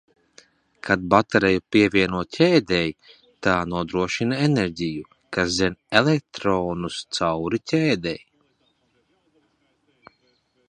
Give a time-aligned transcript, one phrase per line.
[0.85, 2.87] Kad bateriju pievieno ķēdei,
[3.47, 5.05] tā nodrošina enerģiju,
[5.37, 8.15] kas dzen elektronus cauri ķēdei.